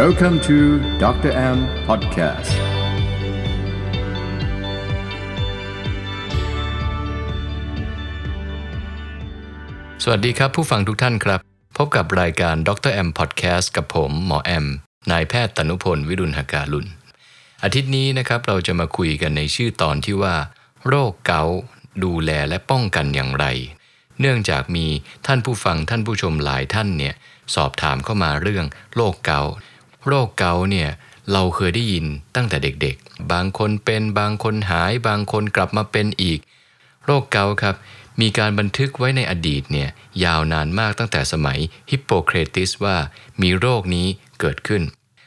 [0.00, 0.58] Welcome to
[1.04, 1.32] Dr.
[1.56, 2.52] M Podcast
[10.02, 11.40] สวัสดีครับผู้ฟังทุกท่านครับ
[11.78, 14.66] พบกับรายการดรแอมพอดแคสต์กับผมหมอแอม
[15.10, 16.88] นายแพทย์ตนุพล วิรุณหการุณ
[17.62, 20.36] อาทิตย์นี้นะครับเราจะมาคุยกันในชื่อตอนที่ว่า
[20.88, 21.58] โรคเกาต์
[22.04, 23.46] ดูแลและป้องกันอย่างไร
[24.20, 24.86] เนื่องจากมี
[25.26, 27.14] ท่านผู้ฟังท่านผู้ชมหลายท่านเนี่ย
[27.54, 29.52] สอบถามเข้ามาเรื่องโรคเกาต์
[30.06, 30.88] โรคเกาเนี่ย
[31.32, 36.40] เราเคยได้ยินตั้งแต่เด็กๆ บางคนเป็นบางคนหาย บางคนกลับมาเป็นอีก
[37.04, 37.76] โรคเกาครับ
[38.20, 39.88] มีการบันทึกไว้ในอดีตเนี่ย
[40.24, 41.58] ยาวนานมากตั้งแต่สมัย
[41.90, 42.96] ฮิปโปเครติสว่า
[43.42, 44.06] มีโรคนี้
[44.40, 44.82] เกิดขึ้น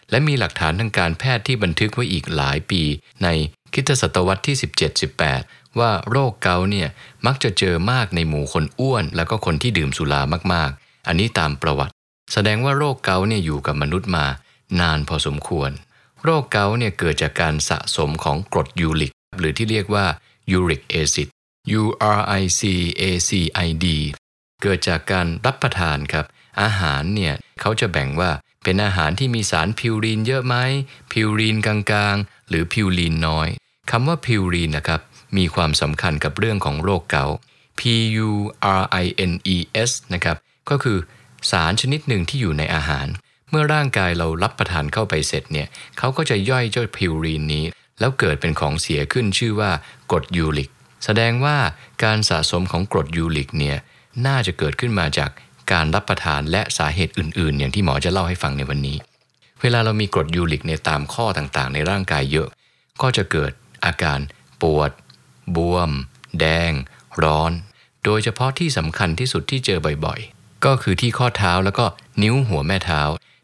[0.09, 2.81] และมีหลักฐานทางการแพทย์ที่บันทึกไว้อีกหลายปี
[3.23, 3.27] ใน
[3.73, 4.55] คริสตศตวรรษที่
[5.17, 6.87] 17-18 ว่าโรคเกาต์เนี่ย
[7.25, 10.21] มักจะเจอมากในหมู่คนอ้วน แล้วก็คนที่ดื่มสุรา
[10.53, 11.93] มากๆ อันนี้ตามประวัติ
[12.33, 14.25] แสดงว่าโรคเกาต์เนี่ยอยู่กับมนุษย์มา
[14.79, 15.71] นานพอสมควร
[16.23, 20.05] โรคเกาต์เนี่ยเกิดจากการสะสมของกรดยูริก หรือที่เรียกว่า
[20.51, 21.27] uric acid
[21.81, 21.83] U
[22.17, 22.61] R I C
[23.01, 23.31] A C
[23.67, 23.85] I D
[24.61, 26.25] เกิดจากการรับประทานครับ
[26.61, 28.31] อาหารเนี่ยเขาจะแบ่งว่า
[28.63, 30.55] เป็นอาหารที่มีสารพิวรีนเยอะไหม
[31.11, 33.47] พิวรีนกลางๆ หรือพิวรีนน้อย
[33.91, 35.01] คำว่าพิวรีนนะครับ
[35.37, 37.37] มีความสำคัญกับเรื่องของโรคเกาต์
[37.79, 37.81] P
[38.27, 38.31] U
[38.81, 39.57] R I N E
[39.89, 40.37] S นะครับ
[40.69, 40.97] ก็คือ
[41.51, 43.07] สารชนิดหนึ่งที่อยู่ในอาหาร
[43.57, 45.67] เมื่อร่างกายเรารับประทานเข้าไปเสร็จเนี่ย
[45.97, 47.65] เขาก็จะย่อยเจ้าพิวรีนนี้
[47.99, 49.71] แล้วเกิดเป็นของเสียขึ้นชื่อว่า
[50.11, 50.69] กรดยูริก
[51.05, 51.57] แสดงว่า
[52.03, 53.77] การสะสมของกรดยูริกเนี่ย
[54.25, 55.29] น่าจะเกิดขึ้นมาจาก
[55.71, 58.97] การรับประทานและสาเหตุอื่น ๆ อย่างที่หมอจะเล่าให้ฟังในวันนี้
[59.61, 62.47] เวลาเรามีกรดยูริกในตามข้อต่างๆ ในร่างกายเยอะ
[63.01, 63.51] ก็จะเกิด
[63.85, 64.19] อาการ
[64.61, 64.91] ปวด
[65.55, 65.91] บวม
[66.39, 66.71] แดง
[67.23, 67.51] ร้อน
[68.05, 71.85] โดยเฉพาะที่สำคัญที่สุดที่เจอบ่อยๆ ก็คือที่ข้อเท้าแล้วก็
[72.21, 73.01] นิ้วหัวแม่เท้า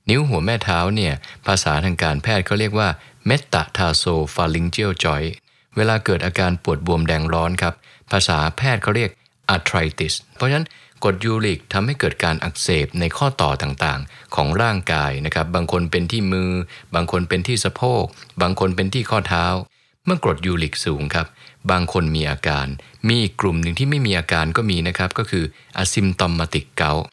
[0.09, 1.13] นิ้วหัวแม่เท้าเนี่ย
[1.47, 2.89] ภาษาทางการแพทย์เขาเรียกว่า
[3.29, 5.31] metatarsopharyngeal joint
[5.75, 7.73] เวลาเกิดอาการปวดบวมแดงร้อนครับ
[8.11, 9.11] ภาษาแพทย์เขาเรียก
[9.55, 10.67] arthritis เพราะฉะนั้น
[11.03, 16.51] กรดยูริกทำให้เกิดการอักเสบในข้อต่อต่างๆ ของร่างกายนะครับ บางคนเป็นที่มือ
[16.95, 18.03] บางคนเป็นที่สะโพก
[18.41, 19.45] บางคนเป็นที่ข้อเท้า
[20.05, 21.27] เมื่อกรดยูริกสูงครับ
[21.71, 22.67] บางคนมีอาการ
[23.09, 25.43] มีกลุ่มหนึ่งที่ไม่มีอาการก็มีนะครับ ก็คือ
[25.81, 27.03] asymptomatic gout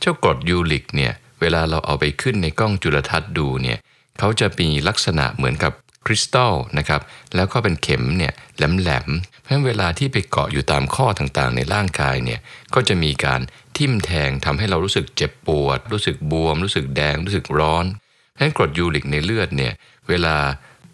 [0.00, 3.78] เจ้ากรดยูริกเนี่ย เวลาเราเอาไปขึ้นในกล้องจุลทรรศน์ดูเนี่ย
[4.18, 5.72] เขาจะมีลักษณะเหมือนกับ
[6.06, 7.00] คริสตัลนะครับ
[7.36, 12.40] แล้วก็เป็นเข็มเนี่ยแหลมๆเพราะฉะนั้นเวลาที่ไปเกาะอยู่ตามข้อต่างๆ ในร่างกายเนี่ย
[12.74, 13.40] ก็จะมีการ
[13.76, 19.72] ทิ่มแทงทำให้เรารู้สึกเจ็บปวด รู้สึกบวม รู้สึกแดง รู้สึกร้อนเพราะฉะนั้นกรดยูริกในเลือดเนี่ย
[20.08, 20.36] เวลา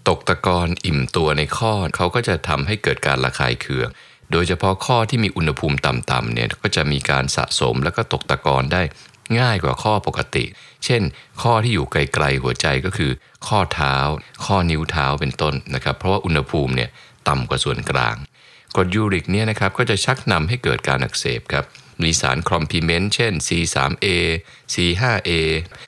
[0.08, 3.88] ตกตะกอนอิ่มตัวในข้อเขาก็จะทำให้เกิดการระคายเคือง
[4.32, 8.82] โดยเฉพาะข้อที่มีอุณหภูมิต่ำๆเนี่ยก็จะมีการสะสมแล้วก็ตกตะกอนได้
[9.40, 10.44] ง่ายกว่าข้อปกติ
[10.84, 11.02] เช่น
[11.42, 13.12] ข้อที่อยู่ไกลๆหัวใจก็คือ
[13.46, 13.96] ข้อเท้า
[14.44, 16.90] ข้อนิ้วเท้าเป็นต้นนะครับ เพราะว่าอุณหภูมิเนี่ย
[17.28, 18.16] ต่ำกว่าส่วนกลาง
[18.76, 21.64] กรดยูริกเนี่ยนะครับก็จะชักนำให้เกิดการอักเสบครับ
[22.02, 24.06] มีสารคอมพลีเมนต์เช่น C3A
[24.74, 25.30] C5A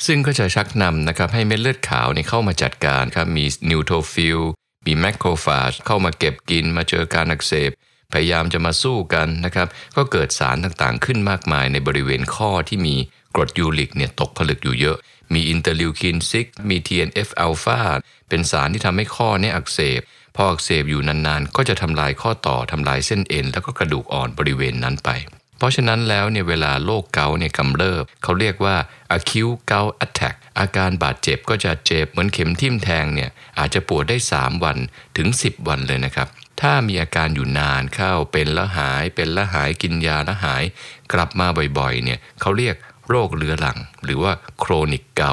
[0.07, 4.41] ซึ่งก็จะชักนำนะครับให้เม็ดเลือดขาวเนี่ยเข้ามาจัดการครับมี neutrophil
[4.87, 7.71] มี macrophage เข้ามาเก็บกินมาเจอการอักเสบ
[8.13, 12.97] พยายามจะมาสู้กันนะครับ ก็เกิดสารต่างๆขึ้นมากมายในบริเวณข้อที่มี
[13.37, 14.97] กรดยูริกเนี่ยตกผลึกอยู่เยอะ
[15.35, 17.81] มีอินเตอร์ลิวคิน6มี TNF อัลฟา
[18.29, 20.01] เป็นสารที่ทำให้ข้อเนี่ยอักเสบ
[20.37, 25.11] พออักเสบอยู่นานๆ ก็จะทำลายข้อต่อทำลายเส้นเอ็น แล้วก็กระดูกอ่อนบริเวณนั้นไป
[25.59, 28.77] เพราะฉะนั้นแล้วเนี่ยเวลาโรคเกาต์เนี่ยกำเริบ เขาเรียกว่า
[29.17, 34.77] acute gout attack อาการบาดเจ็บก็จะเจ็บเหมือนเข็มทิ่มแทงเนี่ยอาจจะปวดได้ 3 วัน
[35.17, 36.29] ถึง 10 วันเลยนะครับ
[36.61, 40.65] ถ้ามีอาการอยู่นานเข้าเป็นแล้วหายเป็นแล้วหายกินยาแล้วหาย
[41.13, 41.47] กลับมา
[41.79, 42.77] บ่อยๆเนี่ยเขาเรียก
[43.09, 45.33] โรคเรื้อรัง หรือว่าโครนิกเกา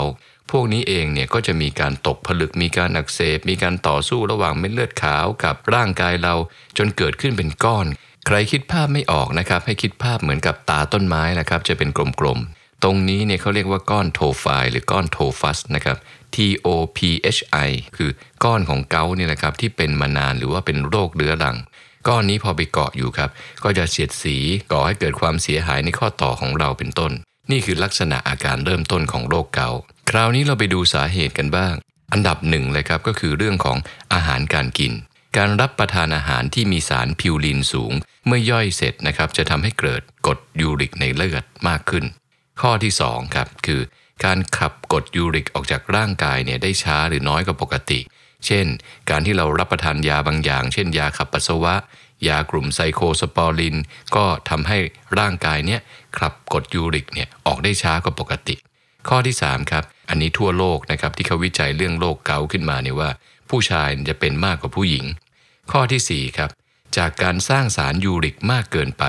[0.51, 6.35] พวกนี้เองเนี่ยก็จะมีการตกผลึกมีการอักเสบ มีการต่อสู้ระหว่างเม็ดเลือดขาวกับร่างกายเรา
[6.77, 7.85] จนเกิดขึ้นเป็นก้อน
[8.27, 15.97] ใครคิดภาพไม่ออกนะครับ ให้คิดภาพเหมือนกับตาต้นไม้นะครับ จะเป็นกลมๆ ตรงนี้เนี่ยเขาเรียกว่าก้อนโทไฟหรือก้อนโทฟัสนะครับ
[16.35, 16.67] T O
[16.97, 16.99] P
[17.35, 18.09] H I คือ
[18.43, 21.57] ก้อนของเกาต์นี่แหละครับที่เป็นมานานหรือว่าเป็นโรคเรื้อรัง
[22.07, 23.29] ก้อนนี้พอไปเกาะอยู่ครับ
[23.63, 24.37] ก็จะเสียดสี
[24.71, 27.13] ก่อให้เกิดความเสียหายในข้อต่อของเราเป็นต้น
[27.51, 29.79] นี่คือลักษณะอาการเริ่มต้นของโรคเกาต์
[30.09, 31.73] คราวนี้เราไปดูสาเหตุกันบ้าง
[32.13, 33.77] อันดับหนึ่งเลยครับก็คือเรื่องของ
[34.13, 34.93] อาหารการกิน
[35.37, 37.93] การรับประทานอาหารที่มีสารพิวรีนสูง
[38.25, 42.05] เมื่อย่อยเสร็จนะครับจะทำให้เกิดกรดยูริกในเลือดมากขึ้น
[42.61, 43.81] ข้อที่2ครับคือ
[44.25, 47.99] การขับกรดยูริกออกจากร่างกายเนี่ยได้ช้าหรือน้อยกว่าปกติ
[48.45, 48.65] เช่น
[49.09, 51.75] การที่เรารับประทานยาบางอย่าง เช่น ยาขับปัสสาวะ
[52.27, 53.75] ยากลุ่ม cyclosporine
[54.15, 54.77] ก็ทำให้
[55.19, 55.81] ร่างกายเนี่ย
[56.17, 58.55] ขับกรดยูริกเนี่ยออกได้ช้ากว่าปกติ
[59.07, 63.09] ข้อที่3ครับอันนี้ทั่วโลกนะครับที่เขาวิจัยเรื่องโรคเกาต์ขึ้นมาเนี่ยว่า
[63.49, 65.05] ผู้ชายจะเป็นมากกว่าผู้หญิง
[65.71, 66.49] ข้อทีสี่4ครับ
[66.97, 69.03] จากการสร้างสารยูริกมากเกินไป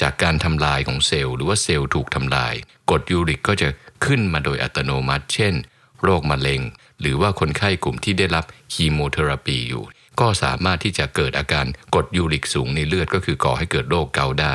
[0.00, 2.54] จากการทำลายของเซลล์หรือว่าเซลล์ถูกทำลาย
[2.90, 3.68] กรดยูริกก็จะ
[4.04, 5.54] ขึ้นมาโดยอัตโนมัติ เช่น
[6.02, 6.60] โรคมะเร็ง
[7.00, 9.84] หรือว่าคนไข้กลุ่มที่ได้รับ chemotherapy อยู่
[10.20, 14.54] ก็สามารถที่จะเกิดอาการกรดยูริกสูงในเลือดก็คือก่อให้เกิดโรคเกาต์ได้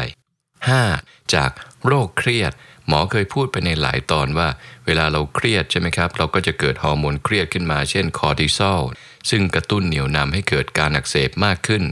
[0.72, 1.34] 5.
[1.34, 1.52] จาก
[1.88, 2.54] โรคเครียด
[2.88, 4.48] หมอเคยพูดไปในหลายตอนว่า
[4.86, 8.82] เวลาเราเครียดใช่ไหมครับ เราก็จะเกิดฮอร์โมนเครียดขึ้นมาเช่นคอร์ติซอล
[9.30, 11.84] ซึ่งกระตุ้นเหนี่ยวนำให้เกิดการอักเสบมากขึ้น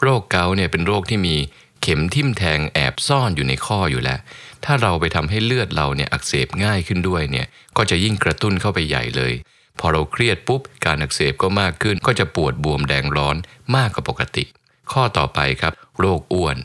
[0.00, 1.36] โรคเกาเนี่ยเป็นโรคที่มี
[1.82, 4.18] เข็มทิ่มแทงแอบซ่อนอยู่ในข้ออยู่แล้ว
[4.64, 7.46] ถ้าเราไปทำให้เลือดเราเนี่ยอักเสบง่ายขึ้นด้วยเนี่ย
[7.76, 9.32] ก็จะยิ่งกระตุ้นเข้าไปใหญ่เลย
[9.80, 13.36] พอเราเครียดปุ๊บการอักเสบก็มากขึ้น ก็จะปวดบวมแดงร้อน
[13.76, 14.44] มากกว่าปกติ
[14.92, 16.56] ข้อต่อไปครับ โรคอ้วน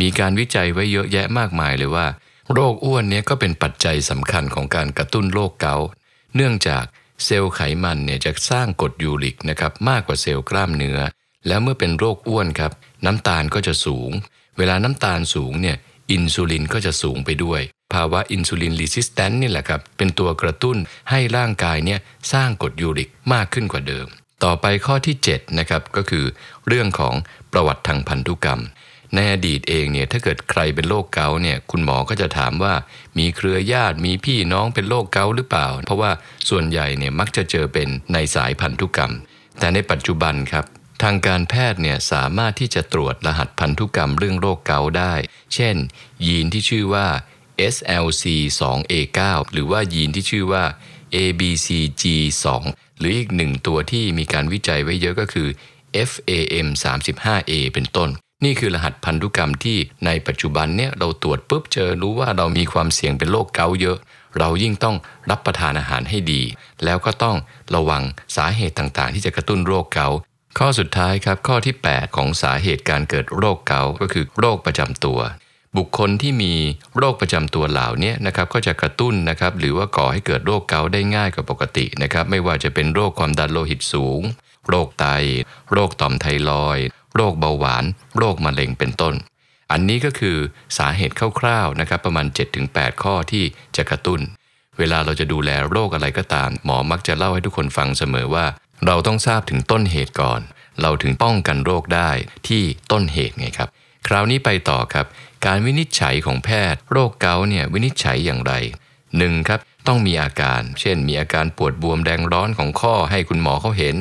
[0.00, 2.06] มีการวิจัยไว้เยอะแยะมากมายเลยว่า
[2.52, 5.86] โรคอ้วนเนี่ยก็เป็นปัจจัยสำคัญของการกระตุ้นโรคเกาต์
[6.36, 6.84] เนื่องจาก
[7.24, 10.98] เซลล์ไขมันเนี่ยจะสร้างกรดยูริกนะครับมากกว่าเซลล์กล้ามเนื้อ
[11.46, 12.72] แล้วเมื่อเป็นโรคอ้วนครับ
[13.06, 14.10] น้ำตาลก็จะสูง
[14.58, 15.76] เวลาน้ำตาลสูงเนี่ย
[16.10, 17.60] อินซูลินก็จะสูงไปด้วย
[17.94, 20.76] ภาวะ insulin resistant นี่แหละครับเป็นตัวกระตุ้น
[21.10, 22.00] ให้ร่างกายเนี่ย
[22.32, 24.06] สร้างกรดยูริกมากขึ้นกว่าเดิม
[24.44, 26.24] ต่อไปข้อที่7นะครับก็คือ
[26.68, 27.14] เรื่องของ
[27.52, 28.62] ประวัติทางพันธุกรรม
[29.14, 32.74] ในอดีตเองเนี่ยถ้าเกิดใครเป็นโรคเกาต์เนี่ยคุณหมอก็จะถามว่า
[33.18, 36.10] มีเครือญาติมีพี่น้องเป็นโรคเกาต์หรือเปล่า เพราะว่า
[36.48, 39.12] ส่วนใหญ่เนี่ยมักจะเจอเป็นในสายพันธุกรรม
[39.58, 40.64] แต่ในปัจจุบันครับ
[41.02, 45.14] ทางการแพทย์เนี่ยสามารถที่จะตรวจรหัสพันธุกรรมเรื่องโรคเกาต์ได้
[45.54, 45.76] เช่น
[46.26, 47.06] ยีนที่ชื่อว่า
[47.74, 49.20] SLC2A9
[49.52, 50.64] หรือว่ายีนที่ชื่อว่า
[51.14, 52.46] ABCG2
[52.98, 55.48] หรืออีกหนึ่งตัวที่มีการวิจัยไว้เยอะก็คือ
[56.08, 58.10] FAM35A เป็นต้น
[58.44, 63.98] นี่คือรหัสพันธุกรรมที่ในปัจจุบันเนี่ยเราตรวจปุ๊บเจอรู้ว่าเรามีความเสี่ยงเป็นโรคเกาต์เยอะ
[64.38, 64.96] เรายิ่งต้อง
[65.30, 66.42] รับประทานอาหารให้ดี
[66.84, 67.36] แล้วก็ต้อง
[67.74, 68.02] ระวัง
[68.36, 70.18] สาเหตุต่างๆ ที่จะกระตุ้นโรคเกาต์
[70.58, 75.20] ข้อสุดท้ายครับข้อที่ 8 ของสาเหตุการเกิดโรคเกาต์ก็คือโรคประจำตัว
[75.76, 76.54] บุคคลที่มี
[76.98, 84.22] โรคประจำตัวเหล่านี้นะครับก็จะกระตุ้นนะครับหรือว่าก่อให้เกิดโรคเกาต์ได้ง่ายกว่าปกตินะครับไม่ว่าจะเป็นโรคความดันโลหิตสูง
[84.68, 85.06] โรคไต
[85.72, 86.78] โรคต่อมไทรอย
[87.16, 87.84] โรคเบาหวาน
[88.18, 89.14] โรคมะเร็งเป็นต้น
[89.70, 90.36] อันนี้ก็คือ
[90.78, 92.26] สาเหตุคร่าวๆนะครับประมาณ
[92.64, 93.44] 7-8 ข้อที่
[93.76, 94.20] จะกระตุ้น
[94.78, 98.46] เวลาเราจะดูแลโรคอะไรก็ตาม หมอมักจะเล่าให้ทุกคนฟังเสมอว่า
[98.86, 100.40] เราต้องทราบถึงต้นเหตุก่อน
[100.80, 102.10] เราถึงป้องกันโรคได้
[102.48, 102.62] ที่
[102.92, 103.68] ต้นเหตุไงครับ
[104.06, 105.06] คราวนี้ไปต่อครับ
[105.46, 108.52] การวินิจฉัยของแพทย์ โรคเกาต์เนี่ยวินิจฉัยอย่างไร
[109.00, 109.48] 1.
[109.48, 113.96] ครับต้องมีอาการ เช่น มีอาการปวดบวมแดงร้อนของข้อให้คุณหมอเขาเห็น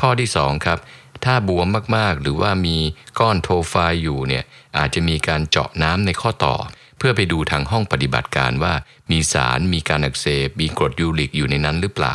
[0.00, 0.78] ข้อที่2ครับ
[1.24, 1.66] ถ้าบวม
[1.96, 2.76] มากๆ หรือว่ามี
[3.20, 4.44] ก้อนโทไฟอยู่เนี่ย
[4.78, 6.56] อาจจะมีการเจาะน้ำในข้อต่อ
[6.98, 8.74] เพื่อไปดูทางห้องปฏิบัติการว่า
[9.10, 12.14] มีสารมีการอักเสบมีกรดยูริกอยู่ในนั้นหรือเปล่า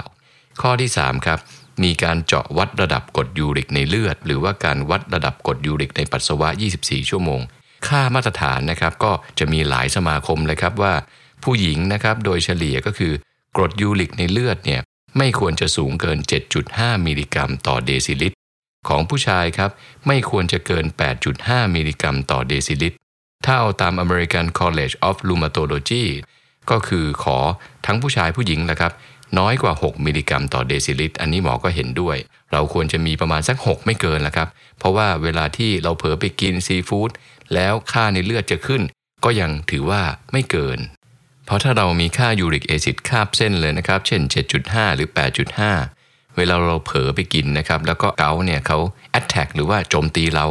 [0.61, 1.39] ข้อที่3ครับ
[1.83, 6.49] มีการเจาะวัดระดับกรดยูริกในเลือด หรือว่าการวัดระดับกรดยูริกในปัสสาวะ
[6.81, 7.41] 24 ชั่วโมง
[7.87, 10.93] ค่ามาตรฐานนะครับก็จะมีหลายสมาคมเลยครับว่า
[11.43, 13.13] ผู้หญิงนะครับโดยเฉลี่ยก็คือ
[13.55, 14.81] กรดยูริกในเลือดเนี่ย
[15.17, 16.17] ไม่ควรจะสูงเกิน
[16.61, 18.37] 7.5 มิลลิกรัมต่อเดซิลิตร
[18.87, 19.71] ของผู้ชายครับ
[20.07, 20.85] ไม่ควรจะเกิน
[21.29, 22.97] 8.5 มิลลิกรัมต่อเดซิลิตร
[23.45, 26.05] ถ้าเอาตาม American College of Rheumatology
[26.69, 27.37] ก็คือขอ
[27.85, 28.93] ทั้งผู้ชายผู้หญิงแหละครับ
[29.39, 32.17] น้อยกว่า 6 มิลลิกรัมต่อเดซิลิตร อันนี้หมอก็เห็นด้วย
[32.51, 34.47] เราควรจะมีประมาณสัก 6 ไม่เกินละครับ
[34.79, 37.09] เพราะว่าเวลาที่เราเผลอไปกินซีฟู้ด
[37.53, 38.81] แล้วค่าในเลือดจะขึ้น
[39.23, 40.01] ก็ยังถือว่า
[40.31, 40.79] ไม่เกิน
[41.45, 44.21] เพราะถ้าเรามีค่ายูริกแอซิดคาบเส้นเลยนะครับ เช่น
[44.59, 45.09] 7.5 หรือ
[45.73, 48.79] 8.5 เวลาเราเผลอไปกินนะครับ แล้วก็เกาเนี่ยเขา
[49.19, 50.45] attack หรือว่าโจมตีเรา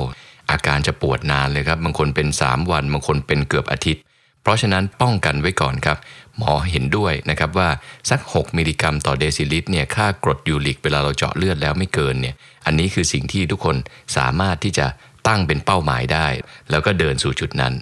[0.50, 4.02] อาการจะปวดนานเลยครับ บางคนเป็น 3 วัน บางคนเป็นเกือบอาทิตย์
[4.44, 5.98] เพราะฉะนั้นป้องกันไว้ก่อนครับ
[6.38, 7.68] หมอเห็นด้วยนะครับว่า
[8.10, 12.34] สัก 6 มิลลิกรัมต่อเดซิลิตรเนี่ยค่ากรดยูริกเวลาเราเจาะเลือดแล้วไม่เกินเนี่ย
[12.66, 13.76] อันนี้คือสิ่งที่ทุกคน
[14.16, 14.86] สามารถที่จะ
[15.28, 16.26] ตั้งเป็นเป้าหมายได้
[16.70, 17.74] แล้วก็เดินสู่จุดนั้น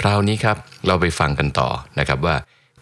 [0.00, 0.56] คราวนี้ครับ
[0.86, 2.36] เราไปฟังกันต่อนะครับว่า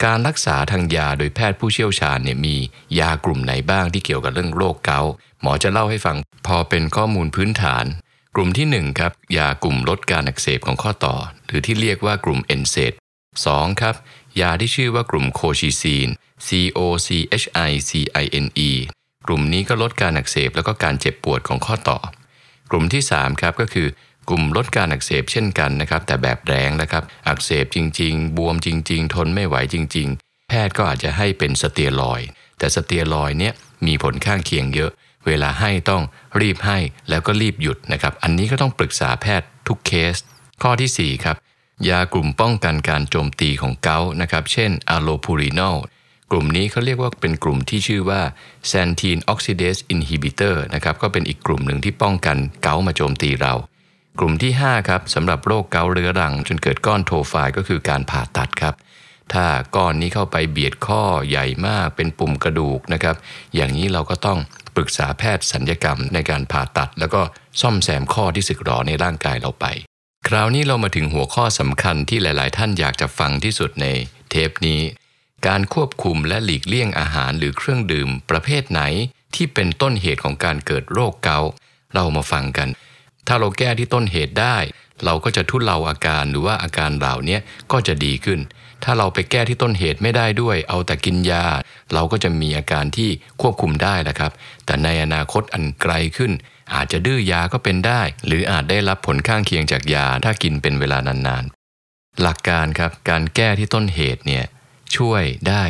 [0.05, 2.57] การรักษาทางยาโดยแพทย์ผู้เชี่ยวชาญเนี่ยมี
[3.01, 6.17] ยากลุ่มไหนบ้างที่เกี่ยวกับเรื่องโรคเกาต์หมอจะเล่าให้ฟัง
[6.47, 7.85] พอเป็นข้อมูลพื้นฐาน
[8.35, 11.15] กลุ่มที่1ครับยากลุ่มลดการอักเสบของข้อต่อ
[11.47, 12.95] หรือที่เรียกว่ากลุ่ม NSAID
[13.57, 13.95] 2 ครับ
[14.41, 16.09] ยาที่ชื่อว่ากลุ่มโคชิซีน
[16.47, 17.09] C O C
[17.43, 17.91] H I C
[18.23, 18.71] I N E
[19.27, 21.99] กลุ่มนี้ก็ลดการอักเสบแล้วก็การเจ็บปวดของข้อต่อ
[22.71, 23.89] กลุ่มที่ 3 ครับก็คือ
[24.29, 32.21] กลุ่มลดการอักเสบเช่นกันนะครับ แต่แบบแรงนะครับ อักเสบจริง ๆ บวมจริง ๆ ทนไม่ไหวจริง ๆ แพทย์ก็อาจจะให้เป็นสเตียรอย
[32.59, 33.55] แต่สเตียรอยเนี่ย
[33.87, 34.91] มีผลข้างเคียงเยอะ
[35.27, 36.03] เวลาให้ต้อง
[36.41, 36.79] รีบให้
[37.09, 40.17] แล้วก็รีบหยุดนะครับ อันนี้ก็ต้องปรึกษาแพทย์ทุกเคส
[40.63, 41.37] ข้อที่ 4 ครับ
[41.91, 45.77] ยากลุ่มป้องกันการโจมตีของเกาต์นะครับ เช่นอะโลพูรินอล
[46.31, 48.21] กลุ่มนี้เขาเรียกว่าเป็นกลุ่มที่ชื่อว่า
[48.71, 53.55] xanthine oxidase inhibitor นะครับก็เป็นอีกกลุ่มหนึ่งที่ป้องกันเกาต์มาโจมตีเรา
[54.19, 58.75] กลุ่มที่ 5 ครับสำหรับโรคเกาต์เรื้อรัง จนเกิดก้อนโทไฟก็คือการผ่าตัดครับ
[59.33, 63.17] ถ้าก้อนนี้เข้าไปเบียดข้อใหญ่มากเป็นปุ่มกระดูกนะครับ
[63.55, 64.39] อย่างนี้เราก็ต้อง
[64.75, 67.21] ปรึกษาแพทย์สัญญกรรมในการผ่าตัด แล้วก็
[67.61, 69.67] ซ่อมแซมข้อที่สึกหรอในร่างกายเราไป
[70.31, 73.87] คราวนี้เรามาถึงหัวข้อสำคัญที่หลาย ๆ ท่านอยากจะฟังที่สุดใน
[74.31, 74.81] เทปนี้
[75.47, 78.83] การควบคุมและหลีกเลี่ยงอาหารหรือเครื่องดื่มประเภทไหน
[79.35, 81.51] ที่เป็นต้นเหตุของการเกิดโรคเกาต์
[81.95, 82.69] เรามาฟังกัน
[83.27, 84.57] ถ้าเราแก้ที่ต้นเหตุได้
[85.05, 87.39] เราก็จะทุเลาอาการหรือว่าอาการเหล่านี้
[87.73, 88.41] ก็จะดีขึ้น
[88.85, 91.45] ถ้าเราไปแก้ที่ต้นเหตุไม่ได้ด้วย เอาแต่กินยา
[91.95, 94.33] เราก็จะมีอาการที่ควบคุมได้แหละครับ
[94.67, 96.33] แต่ในอนาคตอันไกลขึ้น
[96.75, 104.45] อาจจะดื้อยาก็เป็นได้ หรืออาจได้รับผลข้างเคียงจากยาถ้ากินเป็นเวลานานๆ หลักการครับการแก้ที่ต้นเหตุเนี่ย
[104.97, 105.65] ช่วยได้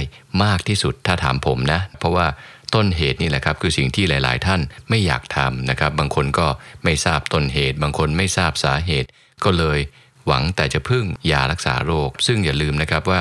[0.44, 2.26] มากที่สุดถ้าถามผมนะ เพราะว่า
[2.74, 6.48] ต้นเหตุนี่แหละครับคือสิ่งที่หลาย ๆ ท่านไม่อยากทำนะครับ บางคนก็
[6.84, 9.08] ไม่ทราบต้นเหตุ บางคนไม่ทราบสาเหตุ
[9.44, 9.78] ก็เลย
[10.26, 13.20] หวังแต่จะพึ่งยารักษาโรค ซึ่งอย่าลืมนะครับว่า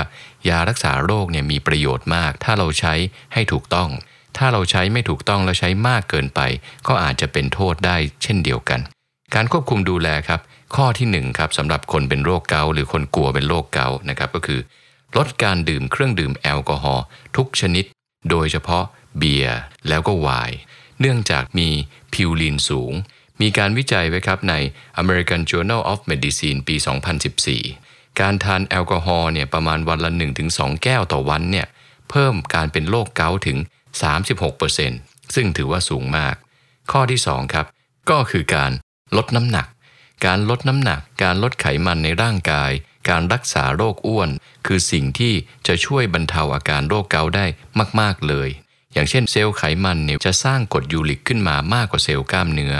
[0.50, 2.94] ยารักษาโรคเนี่ยมีประโยชน์มาก ถ้าเราใช้
[3.34, 3.89] ให้ถูกต้อง
[4.38, 6.39] ถ้าเราใช้ไม่ถูกต้องแล้วใช้มากเกินไป
[6.88, 8.80] ก็อาจจะเป็นโทษได้เช่นเดียวกัน
[9.36, 10.39] การควบคุมดูแลครับ
[10.75, 14.60] ข้อที่1ครับสำหรับคนเป็นโรคเกาหรือคนกลัวเป็นโรคเกานะครับก็คือ
[15.18, 17.86] ลดการดื่มเครื่องดื่มแอลกอฮอล์ทุกชนิด
[18.30, 18.84] โดยเฉพาะ
[19.18, 20.58] เบียร์แล้วก็ไวน์
[21.00, 21.70] เนื่องจากมี
[22.13, 22.94] พิวลินสูง
[23.42, 24.54] มีการวิจัยไว้ครับใน
[25.01, 26.75] American Journal of Medicine ปี
[27.48, 30.12] 2014 การทานแอลกอฮอล์เนี่ยประมาณวันละ
[30.48, 31.68] 1-2 แก้วต่อวันเนี่ย
[32.10, 33.58] เพิ่มการเป็นโรคเกาถึง
[34.64, 36.36] 36%ซึ่งถือว่าสูงมาก
[36.92, 37.66] ข้อที่2ครับ
[38.10, 38.72] ก็คือการ
[39.18, 39.68] ลดน้ำหนัก
[40.25, 42.72] การลดน้ำหนัก การลดไขมันในร่างกาย
[43.10, 44.30] การรักษาโรคอ้วน
[44.66, 45.34] คือสิ่งที่
[45.68, 47.46] จะช่วยบรรเทาอาการโรคเกาต์ได้
[48.00, 48.50] มาก ๆ เลย
[48.94, 52.75] อย่างเช่นเซลล์ไขมันเนี่ยจะสร้างกรดยูริกขึ้นมามากกว่าเซลล์กล้ามเนื้อ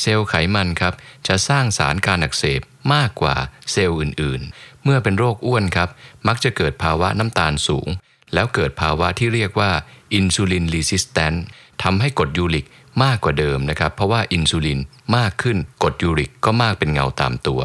[0.00, 0.94] เซลล์ไขมันครับ
[1.28, 2.60] จะสร้างสารการอักเสบ
[2.94, 3.36] มากกว่า
[3.72, 5.88] เซลล์อื่น ๆ เมื่อเป็นโรคอ้วนครับ
[6.28, 7.88] มักจะเกิดภาวะน้ำตาลสูง
[8.34, 9.70] แล้วเกิดภาวะที่เรียกว่า
[10.14, 11.34] insulin resistant
[11.82, 12.66] ทำให้กรดยูริก
[13.04, 14.80] มากกว่าเดิมนะครับ เพราะว่าอินซูลิน
[15.16, 17.60] มากขึ้นกรดยูริกก็มากเป็นเงาตามตัว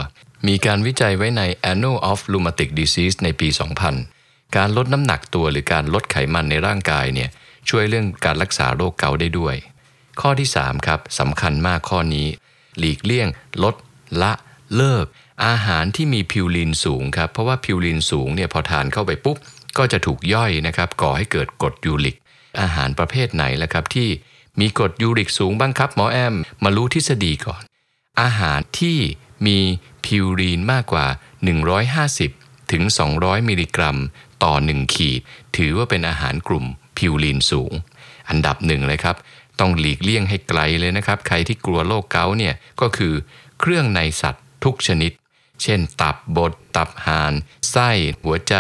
[0.48, 1.42] มีการวิจัยไว้ใน
[1.72, 3.48] Annals of Rheumatic Disease ในปี
[4.02, 7.30] 2000 การลดน้ำหนักตัวหรือการลดไขมันในร่างกายเนี่ย
[7.70, 9.56] ช่วยเรื่องการรักษาโรคเกาต์ได้ด้วย
[10.22, 12.28] ข้อที่ 3 ครับสำคัญมากข้อนี้
[12.80, 13.28] หลีกเลี่ยง
[13.64, 13.76] ลด
[14.22, 14.32] ละ
[14.76, 15.06] เลิก
[15.46, 19.38] อาหารที่มีพิวลินสูงครับเพราะว่าพิวลินสูงเนี่ยพอทานเข้าไปปุ๊บ
[19.78, 22.18] ก็จะถูกย่อยนะครับก่อให้เกิดกรดยูริก
[22.62, 24.10] อาหารประเภทไหนล่ะครับที่
[24.60, 27.64] มีกรดยูริกสูงบ้างครับหมอแอม มารู้ทฤษฎีก่อน
[28.22, 28.98] อาหารที่
[29.48, 29.58] มี
[30.06, 31.06] พิวรีนมากกว่า
[31.70, 32.84] 150 ถึง
[33.16, 33.98] 200 มิลลิกรัม
[34.44, 35.20] ต่อ 1 ขีด
[35.58, 36.66] ถือว่าเป็นอาหารกลุ่ม
[36.98, 37.72] พิวรีนสูง
[38.30, 39.16] อันดับหนึ่งเลยครับ
[39.60, 43.14] ต้องหลีกเลี่ยงให้ไกลเลยนะครับ ใครที่กลัวโรคเกาต์เนี่ยก็คือ
[43.60, 45.12] เครื่องในสัตว์ทุกชนิด
[45.62, 47.34] เช่น ตับบด ตับห่าน
[47.72, 47.90] ไส้
[48.22, 48.56] หัวใจ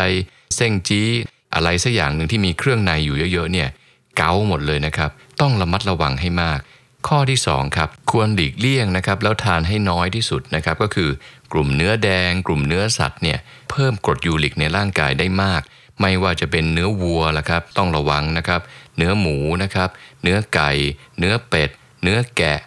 [0.55, 1.09] เซ่งจี๊
[1.55, 3.69] อะไรสักอย่างหนึ่งที่มีเครื่องในอยู่เยอะๆเนี่ย
[4.17, 5.09] เกาต์หมดเลยนะครับ
[5.41, 6.59] ต้องระมัดระวังให้มาก
[7.07, 11.09] ข้อที่2ครับควรหลีกเลี่ยงนะครับแล้วทานให้น้อยที่สุดนะครับก็คือ
[11.51, 13.39] กลุ่มเนื้อแดง กลุ่มเนื้อสัตว์เนี่ย
[13.69, 15.61] เพิ่มกรดยูริกในร่างกายได้มาก
[16.01, 18.61] ไม่ว่าจะเป็นเนื้อวัวละครับต้องระวังนะครับ
[18.97, 19.89] เนื้อหมูนะครับ
[20.23, 20.71] เนื้อไก่
[21.19, 21.69] เนื้อเป็ด
[22.03, 22.59] เนื้อแกะ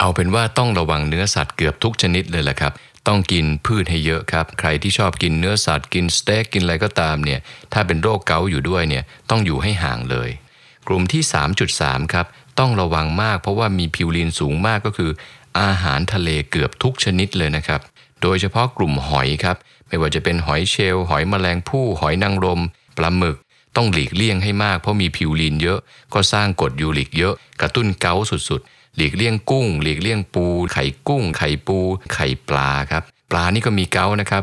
[0.00, 2.72] เอาเป็นว่าต้องระวังเนื้อสัตว์เกือบทุกชนิดเลยแหละครับ
[3.08, 7.40] ต้องกินพืชให้เยอะครับ ใครที่ชอบกินเนื้อสัตว์กินสเต็กกินอะไรก็ตามเนี่ย
[7.72, 10.30] ถ้าเป็นโรคเกาต์อยู่ด้วยเนี่ยต้องอยู่ให้ห่างเลย
[10.88, 11.22] กลุ่มที่
[11.68, 12.26] 3.3 ครับ
[12.58, 15.10] ต้องระวังมากเพราะว่ามีพิวรีนสูงมากก็คือ
[15.60, 17.80] อาหารทะเลเกือบทุกชนิดเลยนะครับ
[18.22, 19.56] โดยเฉพาะกลุ่มหอยครับ
[19.88, 22.60] ไม่ว่าจะเป็นหอยเชลล์หอยแมลงภู่หอยนางรม
[22.96, 23.36] ปลาหมึก
[23.76, 25.78] ต้องหลีกเลี่ยงให้มากเพราะมีพิวรีนเยอะ
[26.14, 31.78] ก็สร้างกรดยูริกเยอะ กระตุ้นเกาต์สุดๆ หลีกเลี่ยงกุ้ง หลีกเลี่ยงปู ไข่กุ้ง ไข่ปู
[32.14, 34.42] ไข่ปลาครับ ปลานี่ก็มีเกาต์นะครับ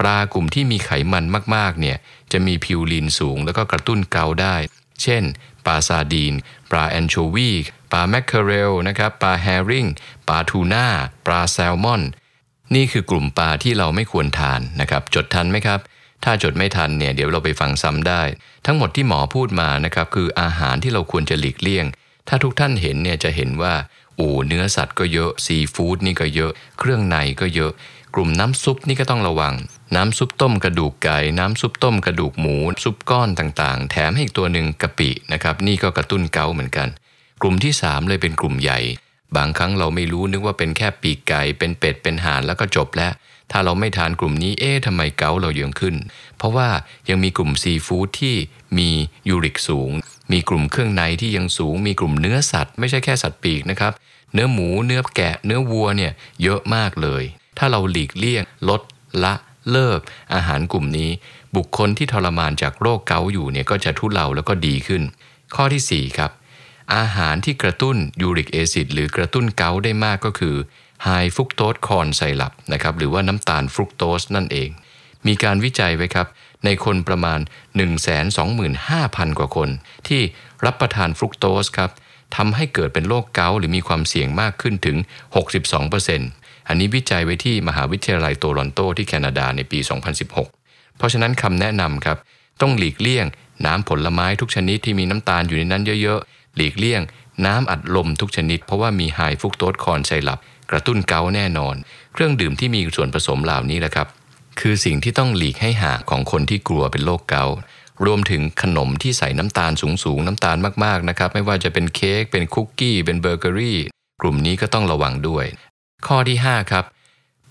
[0.00, 1.24] ปลากลุ่มที่มีไขมัน
[1.54, 1.96] มากๆเนี่ย
[2.32, 4.56] จะมีพิวรีนสูง แล้วก็กระตุ้นเกาต์ได้
[5.02, 5.22] เช่น
[5.64, 6.34] ปลาซาร์ดีน
[6.70, 7.50] ปลาแอนโชวี
[7.92, 9.86] ปลาแมคเคอเรลนะครับ ปลาแฮร์ริง
[10.28, 10.86] ปลาทูน่า
[11.26, 12.02] ปลาแซลมอน
[12.74, 15.80] นี่คือกลุ่มปลาที่เราไม่ควรทานนะครับ จดทันไหมครับ
[16.24, 18.22] ถ้าจดไม่ทันเนี่ยเดี๋ยวเราไปฟังซ้ำได้
[18.66, 21.86] ทั้งหมดที่หมอพูดมานะครับคืออาหารที่เราควรจะหลีกเลี่ยง
[22.28, 23.74] ถ้าทุกท่านเห็นเนี่ยจะเห็นว่า
[24.16, 27.72] โอ้เนื้อสัตว์ก็เยอะซีฟู้ดนี่ก็เยอะ เครื่องในก็เยอะ
[28.14, 29.54] กลุ่มน้ำซุปนี่ก็ต้องระวัง
[29.96, 36.88] น้ำซุปต้มกระดูกไก่ น้ำซุปต้มกระดูกหมู ซุปก้อนต่างๆ แถมให้อีกตัวหนึ่งกะปินะครับนี่ก็กระตุ้นเกาเหมือนกัน
[37.42, 38.78] กลุ่มที่ 3 เลยเป็นกลุ่มใหญ่
[39.36, 43.12] บางครั้งเราไม่รู้นึกว่าเป็นแค่ปีกไก่เป็นเป็ดเป็นห่านแล้วก็จบแล้ว
[43.50, 45.94] ถ้าเราไม่ทานกลุ่มนี้เอ๊ะทำไมเกาเราเยอะขึ้น
[46.36, 46.68] เพราะว่า
[47.08, 48.36] ยังมีกลุ่มซีฟู้ดที่
[48.78, 48.90] มี
[49.28, 49.90] ยูริกสูง
[50.32, 53.92] มีกลุ่มเครื่องในที่ยังสูง มีกลุ่มเนื้อสัตว์ไม่ใช่แค่สัตว์ปีกนะครับ
[54.32, 57.22] เนื้อหมู เนื้อแกะ เนื้อวัวเนี่ยเยอะมากเลย
[57.58, 58.80] ถ้าเราหลีกเลี่ยง ลด
[59.24, 59.34] ละ
[59.70, 60.00] เลิก
[60.34, 61.10] อาหารกลุ่มนี้
[61.56, 65.02] บุคคลที่ทรมานจากโรคเกาต์อยู่เนี่ยก็จะทุเลาแล้วก็ดีขึ้น
[65.54, 66.30] ข้อที่4ครับ
[66.96, 70.56] อาหารที่กระตุ้นยูริกแอซิดหรือกระตุ้นเกาต์ได้มากก็คือ
[71.04, 74.68] ไฮฟุกโตสคอนไซรัปนะครับหรือว่าน้ำตาลฟรุกโตสนั่นเอง
[75.26, 76.26] มีการวิจัยไว้ครับ
[76.64, 77.40] ในคนประมาณ
[78.18, 79.68] 125,000 กว่าคน
[80.08, 80.22] ที่
[80.64, 81.90] รับประทานฟรุกโตสครับ
[82.36, 84.96] ทำให้เกิดเป็นโรคเกาต์หรือมีความเสี่ยงมากขึ้นถึง
[85.82, 89.78] 62%อันนี้วิจัยไว้ที่มหาวิทยาลัยโตรอนโตที่แคนาดาในปี
[90.38, 92.18] 2016 เพราะฉะนั้นคำแนะนำครับ
[92.60, 93.26] ต้องหลีกเลี่ยง
[93.66, 97.02] น้ำผลไม้ทุกชนิดที่มีน้ำตาลอยู่ในนั้นเยอะๆ หลีกเลี่ยง
[97.46, 101.74] น้ำอัดลมทุกชนิด เพราะว่ามี high fructose corn syrup กระตุ้นเกาต์แน่นอน
[102.12, 104.08] เครื่องดื่มที่มีส่วนผสมเหล่านี้แหละครับ
[104.60, 107.56] คือสิ่งที่ต้องหลีกให้ห่างของคนที่กลัวเป็นโรคเกาต์
[108.06, 109.72] รวมถึงขนมที่ใส่น้ำตาล
[110.04, 113.78] สูงๆ น้ำตาลมากๆนะครับ ไม่ว่าจะเป็นเค้กเป็นคุกกี้ เป็นเบเกอรี่
[114.20, 115.44] กลุ่มนี้ก็ต้องระวังด้วย
[116.06, 116.84] ข้อที่ 5 ครับ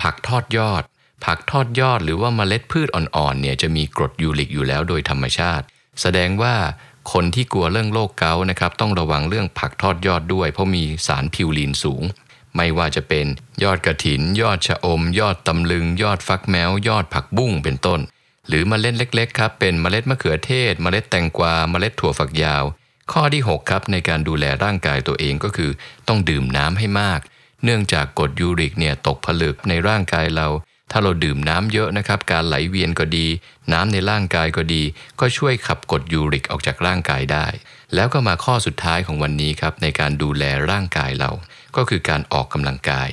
[0.02, 0.84] ผักทอดยอด
[1.26, 5.66] ผักทอดยอดหรือว่าเมล็ดพืชอ่อนๆเนี่ยจะมีกรดยูริกอยู่แล้วโดยธรรมชาติ
[6.02, 6.56] แสดงว่า
[7.14, 12.04] คนที่กลัวเรื่องโรคเกาต์นะครับต้องระวังเรื่องผักทอดยอดด้วย เพราะมีสารพิวรีนสูง
[12.56, 13.26] ไม่ว่าจะเป็น
[13.64, 18.00] ยอดกระถิน ยอดชะอม ยอดตำลึง ยอดฟักแม้ว ยอดผักบุ้งเป็นต้น
[18.48, 22.64] หรือมเมล็ดเล็กๆครับเป็นเมล็ดมะเขือเทศ เมล็ดแตงกวา เมล็ดถั่วฝักยาว
[23.12, 25.72] ข้อที่ 6 ครับในการดูแลร่างกายตัวเองก็คือ
[26.08, 27.20] ต้องดื่มน้ำให้มาก
[27.64, 30.48] เนื่องจากกรดยูริกเนี่ยตกผลึกในร่างกายเรา
[30.92, 33.28] ถ้าเราดื่มน้ำเยอะนะครับ การไหลเวียนก็ดี
[33.74, 34.84] น้ำในร่างกายก็ดี
[35.20, 37.48] ก็ช่วยขับกรดยูริกออกจากร่างกายได้
[37.96, 41.32] แล้วก็มาข้อสุดท้ายของวันนี้ครับในการดูแลร่างกายเรา
[41.78, 43.10] ก็คือการออกกำลังกาย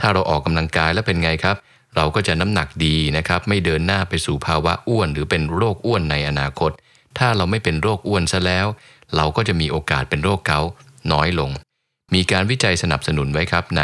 [0.00, 1.56] ถ้าเราออกกำลังกายแล้วเป็นไงครับ
[1.96, 6.70] เราก็จะน้ำหนักดีนะครับ ไม่เดินหน้าไปสู่ภาวะอ้วน หรือเป็นโรคอ้วนในอนาคต
[7.18, 8.66] ถ้าเราไม่เป็นโรคอ้วนซะแล้ว
[9.16, 10.70] เราก็จะมีโอกาสเป็นโรคเกาต์
[11.12, 11.50] น้อยลง
[12.14, 13.82] มีการวิจัยสนับสนุนไว้ครับใน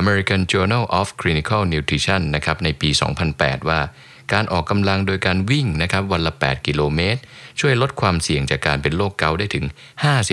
[0.00, 2.90] American Journal of Clinical Nutrition นะครับในปี
[3.30, 3.80] 2008 ว่า
[4.32, 7.20] การออกกำลังโดยการวิ่งนะครับวันละ 8 กิโลเมตร
[7.60, 9.64] ช่วยลดความเสี่ยงจากการเป็นโรคเกาต์ได้ถึง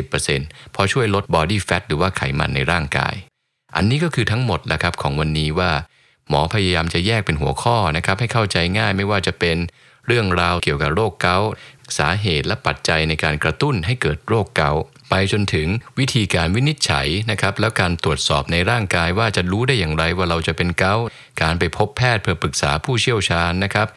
[0.03, 3.15] 50%พอช่วยลด body fat หรือว่าไขมันในร่างกาย
[3.75, 5.71] อันนี้ก็คือทั้งหมดแหละครับของวันนี้ว่า
[6.29, 9.57] หมอพยายามจะแยกเป็นหัวข้อนะครับ ให้เข้าใจง่ายไม่ว่าจะเป็น
[10.07, 11.49] เรื่องราวเกี่ยวกับโรคเกาต์
[11.97, 15.67] สาเหตุและปัจจัยในการกระตุ้นให้เกิดโรคเกาต์ไปจนถึง
[15.99, 21.03] วิธีการวินิจฉัยนะครับแล้วการตรวจสอบในร่างกายว่าจะรู้ได้อย่างไรว่าเราจะเป็นเกาต์
[21.41, 23.87] การไปพบแพทย์เพื่อปรึกษาผู้เชี่ยวชาญนะครับ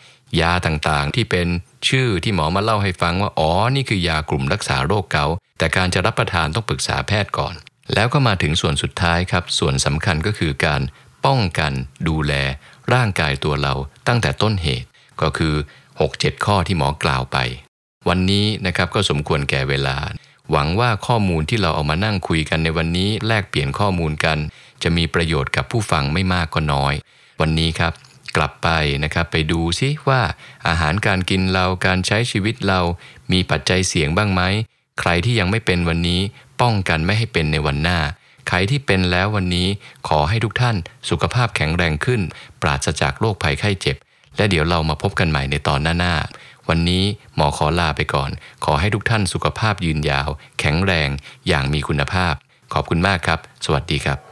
[0.41, 1.49] ยาต่างๆ ที่เป็น
[1.89, 7.55] ชื่อที่หมอมาเล่าให้ฟังว่าอ๋อนี่คือยากลุ่มรักษาโรคเกาต์แต่การจะรับประทานต้องปรึกษาแพทย์ก่อน
[7.95, 10.83] แล้วก็มาถึงส่วนสุดท้ายครับ ส่วนสำคัญก็คือการ
[11.27, 11.73] ป้องกัน
[12.09, 12.33] ดูแล
[12.93, 13.75] ร่างกายตัวเรา
[14.09, 14.89] ตั้งแต่ต้นเหตุ
[15.23, 15.55] ก็คือ
[16.01, 17.39] 6-7 ข้อที่หมอกล่าวไป
[18.09, 19.97] วันนี้นะครับก็สมควรแก่เวลา
[20.51, 24.39] หวังว่าข้อมูลที่เราเอามานั่งคุยกันในวันนี้ แลกเปลี่ยนข้อมูลกัน
[24.83, 26.95] จะมีประโยชน์กับผู้ฟังไม่มากก็น้อย
[27.41, 27.93] วันนี้ครับ
[28.37, 28.69] กลับไป
[29.05, 30.21] นะครับไปดูซิว่า
[30.69, 32.81] อาหารการกินเราการใช้ชีวิตเรา
[33.33, 34.43] มีปัจจัยเสี่ยงบ้างไหม
[35.01, 36.21] ใครที่ยังไม่เป็นวันนี้
[36.61, 37.99] ป้องกันไม่ให้เป็นในวันหน้า
[38.49, 39.69] ใครที่เป็นแล้ววันนี้
[40.09, 40.77] ขอให้ทุกท่าน
[41.11, 42.21] สุขภาพแข็งแรงขึ้น
[42.63, 43.97] ปราศจากโรคภัยไข้เจ็บ
[44.37, 47.05] และเดี๋ยวเรามาพบกันใหม่ในตอนหน้าๆวันนี้
[47.35, 48.31] หมอขอลาไปก่อน
[48.65, 50.29] ขอให้ทุกท่านสุขภาพยืนยาว
[50.61, 51.09] แข็งแรง
[51.49, 52.35] อย่างมีคุณภาพ
[52.73, 54.26] ขอบคุณมากครับ สวัสดีครับ